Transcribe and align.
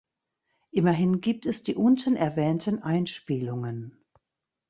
Immerhin 0.71 1.21
gibt 1.21 1.45
es 1.45 1.61
die 1.61 1.75
unten 1.75 2.15
erwähnten 2.15 2.81
Einspielungen. 2.81 4.03